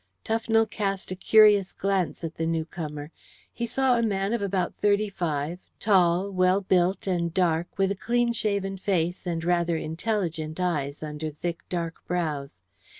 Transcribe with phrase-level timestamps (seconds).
[0.25, 3.11] Tufnell cast a curious glance at the new comer.
[3.53, 7.95] He saw a man of about thirty five, tall, well built and dark, with a
[8.01, 12.63] clean shaven face and rather intelligent eyes under thick dark brows.